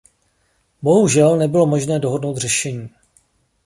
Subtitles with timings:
[0.81, 2.89] Bohužel nebylo možné dohodnout řešení.